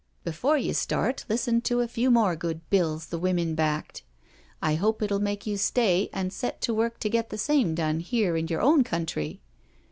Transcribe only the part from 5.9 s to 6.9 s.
and set to